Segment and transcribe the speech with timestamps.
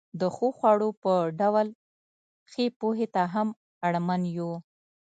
[0.19, 1.67] د ښو خوړو په ډول
[2.51, 3.47] ښې پوهې ته هم
[3.85, 4.51] اړمن یو.